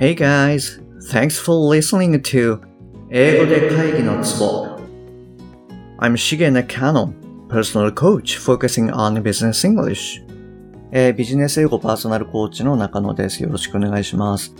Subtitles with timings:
[0.00, 0.80] Hey guys,
[1.10, 2.60] thanks for listening to
[3.10, 4.78] 英語で会議のツボ
[5.98, 7.12] I'm Shige Nakano,
[7.48, 10.24] personal coach focusing on business English.
[10.92, 13.42] えービジネス英語パーソナルコーチの中野です。
[13.42, 14.54] よろしくお願いします。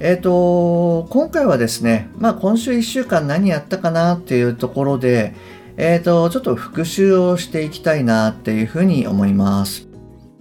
[0.00, 5.34] えっ、と、今回はですね、まあ今週1週間何やったかなっていうところで、
[5.76, 9.88] えっ、と、ちょっと復習をしていきたいなっていうふうに思います。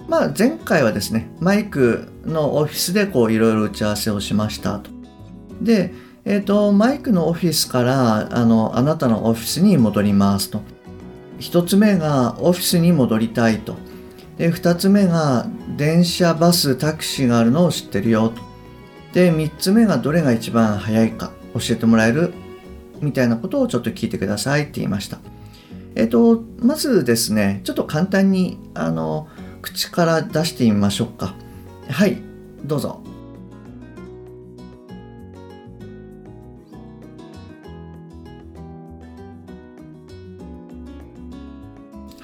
[0.07, 4.89] まあ前回はですね、マイクのオフィスでこういろいろ打ち合わせをしましたと。
[5.61, 5.93] で、
[6.25, 10.61] えっ、と、マイクのオフィスから、あの、あなたのオフィスに戻りますと。
[11.39, 13.75] 一つ目がオフィスに戻りたいと。
[14.37, 18.41] で、二つ目が電車、バス、タクシーがあるのを知ってるよと。
[19.13, 22.33] で、三つ目がどれが一番早いか教えてもらえる？
[23.01, 25.19] みたいなことをちょっと聞いてくださいって言いました。
[25.95, 29.27] えっ、と、まずですね、ちょっと簡単に、あの、
[29.61, 31.33] 口から出してみましょうか。
[31.89, 32.21] はい、
[32.65, 33.01] どうぞ。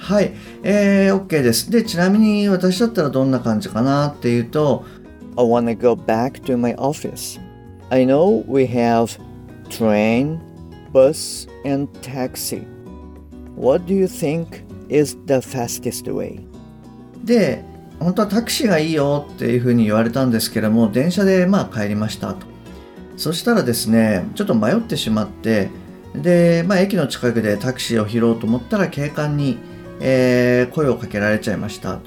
[0.04, 1.70] はい、えー、OK です。
[1.70, 4.84] で、ちなみに私だったらどんな感じかなっていうと、
[5.36, 7.40] I want to go back to my office.
[7.88, 9.18] I know we have
[9.70, 10.38] train,
[10.92, 12.66] bus, and taxi.
[13.56, 16.40] What do you think is the fastest way?
[17.24, 17.64] で、
[18.00, 22.46] 本当はタクシーがいいよっていうふうに言われたんですけども、電車でまあ帰りましたと。
[23.16, 25.70] そしたらですね、ちょっと迷ってしまって、
[26.14, 29.58] で、まあ駅の近くでタクシーを拾おうと思ったら警官に、
[30.00, 32.00] えー声をかけられちゃいました。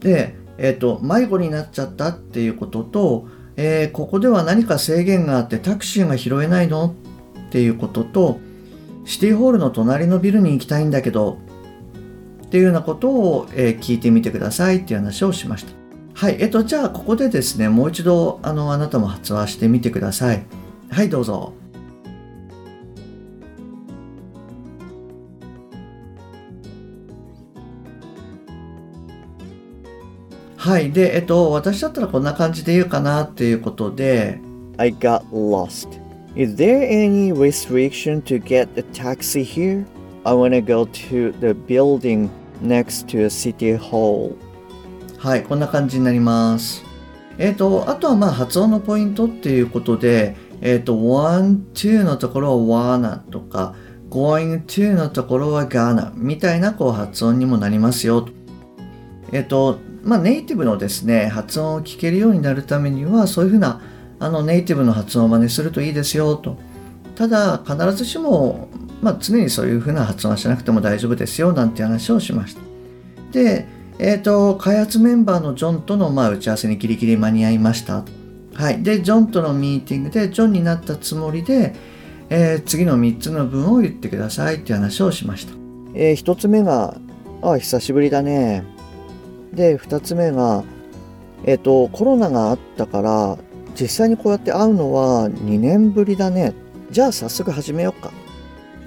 [0.00, 6.94] で、えっ、と、迷子になっちゃったっていうことと、えーここでは何か制限があってタクシーが拾えないの
[7.46, 8.40] っていうことと、
[9.04, 11.38] シティホールの隣のビルに行きたいんだけど、
[12.48, 15.72] っていうようなことを、えー聞いてみてくださいっていう話をしました。
[16.14, 20.42] はい、えっと、じゃあここでですね、もう一度、あの、あなたも発話してみてください。
[20.90, 21.52] はい、どうぞ。
[30.56, 34.40] はい、で、えっと、私だったらこんな感じで言うかなっていうことで、
[34.78, 36.00] I got lost.
[36.34, 39.84] Is there any restriction to get a taxi here?
[40.28, 42.28] I want to go to the building
[42.60, 44.36] next to city hall.
[45.16, 46.84] はい、こんな感じになります。
[47.38, 53.74] えっ、と、あとはまあ発音のポイントっていうことで、えっ、と、want to のところは wanna とか、
[54.10, 58.28] going to のところは gonna みたいなこう発音にもなりますよ。
[59.32, 63.80] えっ、と、まあネイティブのですね、発音を聞けるようになるためには、そういうふうな
[64.18, 66.58] あのネイティブの発音を真似するといいですよと。
[67.14, 68.68] ただ、必ずしも、
[69.00, 72.60] まあ常にそういうふうな発音はしなくても大丈夫ですよなんて話をしました。
[73.32, 73.66] で、
[73.98, 78.04] えっ、と、開発メンバーのジョンとの、まあ、打ち合わせにギリギリ間に合いました。
[78.54, 78.82] はい。
[78.82, 81.74] で、ジョンとのミーティングで、ジョンになったつもりで、
[82.30, 85.52] えー次の3つの文を言ってくださいって話をしました。
[85.94, 86.96] えー一つ目が、
[87.42, 88.64] あ、久しぶりだね。
[89.52, 90.62] で、二つ目が、
[91.44, 93.38] えっ、と、コロナがあったから、
[93.80, 96.52] 実際にこうやって会うのは2年ぶりだね。
[96.90, 98.12] じゃあ早速始めようか。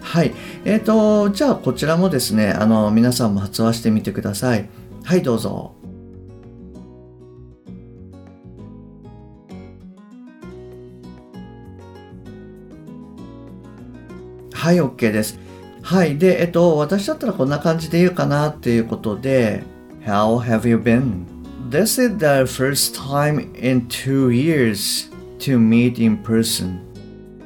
[0.02, 0.34] はい。
[0.66, 4.70] えっ、と、じゃあこちらもですね、あの、皆さんも発話してみてください。
[5.04, 5.76] はい、どうぞ。
[14.54, 15.40] はい、OK です。
[15.82, 16.18] はい。
[16.18, 19.64] で、えっと、私だったらこんな感じで言うかなっていうことで、
[20.06, 21.26] How have you been?
[21.70, 26.91] This is the first time in two years to meet in person.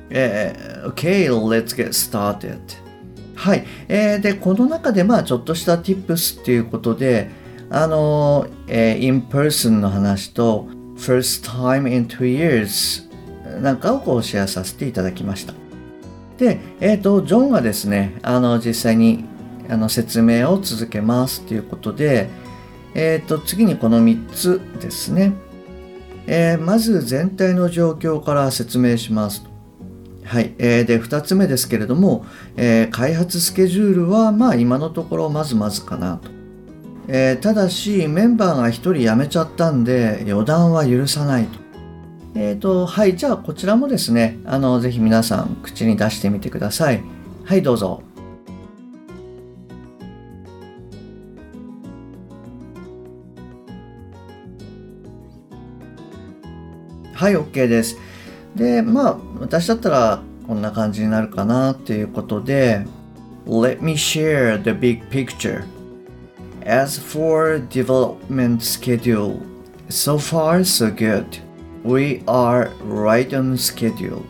[0.09, 2.59] えー OK, let's get started.
[3.35, 3.65] はい。
[3.87, 7.29] えーで、この中で、まあ、ちょっとした tips っていうことで、
[7.69, 10.67] あの、えー in person の話と、
[10.97, 13.05] first time in two years
[13.61, 15.53] なんかをこうシェアさせていただきました。
[16.37, 19.25] で、えっ、と、ジョンがですね、あの、実際に
[19.69, 22.29] あの説明を続けますということで、
[22.93, 25.33] えっ、と、次にこの3つですね。
[26.27, 29.54] えーまず全体の状況から説明しますと。
[30.25, 30.55] はい。
[30.57, 32.25] えーで、2つ目ですけれども、
[32.57, 36.29] えー開発スケジュールは、まあ、今のところまずまずかなと。
[37.07, 41.59] えーただし、メンバーが1人辞めちゃったんで、予断は許さないと。
[42.35, 43.15] えっ、と、はい。
[43.15, 47.01] じゃあ、こちらもですね、あの、ぜひ皆さん、口に出してみてください。
[47.45, 48.03] はい、どうぞ。
[57.13, 57.97] はい、OK です。
[58.55, 62.85] で、まあ、私だったらこんな感じになるかなっていうことで、
[63.45, 65.65] Let me share the big picture.
[66.65, 69.39] As for development schedule,
[69.89, 71.25] so far so good.
[71.83, 74.23] We are right on schedule.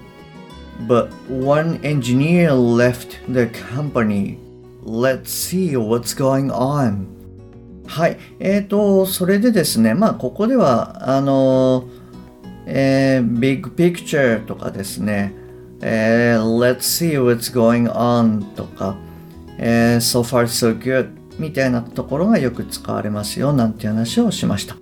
[0.87, 4.37] But one engineer left the company.
[4.83, 7.07] Let's see what's going on.
[7.87, 8.17] はい。
[8.39, 11.87] えっ、ー、と、それでですね、まあ、ここでは、あの、
[12.65, 15.33] えー、big picture とかですね、
[15.81, 18.97] えー、let's see what's going on とか、
[19.57, 24.77] えー、so far so good みたいなところがよく使われますよなんて話をしました。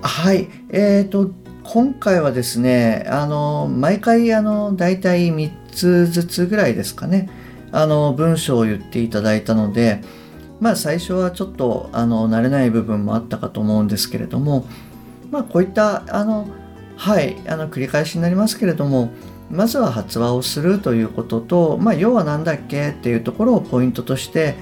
[0.00, 0.48] はい。
[0.70, 1.30] え、ー、と、
[1.64, 7.28] 今回はですね、あの、毎回、あの、大体3つずつぐらいですかね、
[7.72, 10.00] あの、文章を言っていただいたので、
[10.60, 14.66] まあ、最初はちょっと、あの、慣れない部分もあったかと思うんですけれども、
[15.30, 16.48] まあ、こういった、あの、
[16.98, 19.10] はい、あの、繰り返しになりますけれども、
[19.50, 24.56] まずは発話をするということと、まあ、要は何だっけっていうところをポイントとして、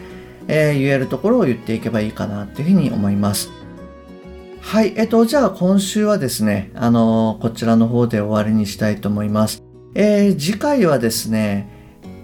[0.46, 3.50] えー、言えるところを言っていけばいいかなっていうふうに思います。
[4.60, 4.92] はい。
[4.96, 9.62] えっと、じゃあ今週はですね、あの、こちらの方で終わりにしたいと思います。
[9.94, 11.70] えー、次回はですね、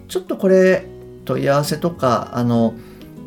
[0.09, 0.87] ちょっとこれ、
[1.25, 2.75] 問い合わせとか、あの、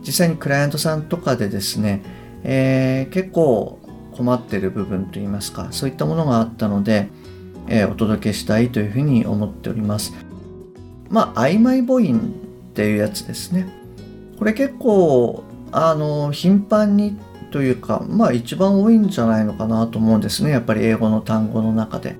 [0.05, 2.03] 実際にクライアントさんとかでですね、
[2.43, 3.79] えー、結構
[4.15, 7.09] 困ってる部分といいますか、そういったものがあったので、
[7.67, 10.13] えー、お届けしたいというふうに思っております。
[11.09, 13.67] まあ、曖昧母音っていうやつですね。
[14.37, 17.17] これ結構、あの、頻繁に
[17.51, 20.51] というか、まあ一番多いんじゃないのかなと思うんですね。
[20.51, 22.17] やっぱり英語の単語の中で。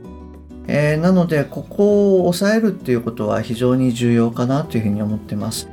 [0.67, 5.69] えー、なので、ここを押さえるっていうことは非常に重要かなというふうに思ってます。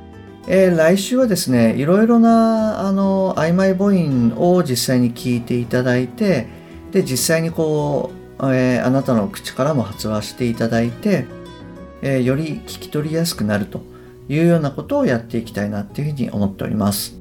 [0.49, 6.47] えー、来週はですね、いろいろな、あの、曖昧母音を実際に聞いていただいて、
[6.91, 8.11] で、実際にこ
[8.41, 11.27] う、えー、あなたの口からも発話していただいて、
[12.03, 13.81] えより聞き取りやすくなると
[14.29, 17.17] いうようなことをやっていきたいなっていうふうに思っております。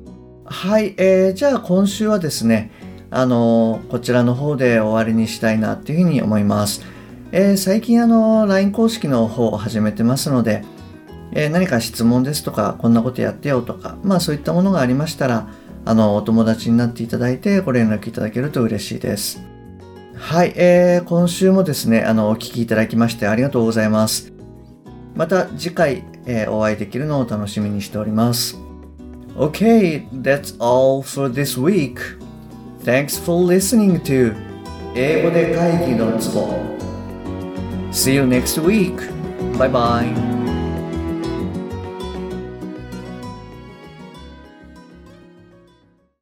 [0.46, 2.72] はい、えー、じゃあ今週はですね、
[3.12, 6.84] あのこちらの方で終わりにしたいなっていうふうに思います。
[7.32, 10.64] えー、最近あの LINE 公式の方を始めてますので、
[11.34, 15.48] えー、何か質問ですとか、こんなことやってよとか、まあそういったものがありましたら、
[15.86, 19.44] あの、お友達になっていただいてご連絡いただけると嬉しいです。
[20.16, 24.32] はい、えー、今週もですね、あの、お聞きいただきましてありがとうございます。
[25.16, 28.58] また次回、えー、お会いできるのを楽しみにしております。
[29.36, 31.98] Okay, that's all for this week.
[32.84, 34.36] Thanks for listening to
[34.96, 36.60] 英語で会議のツボ
[37.92, 38.96] See you next week.
[39.58, 40.31] Bye bye.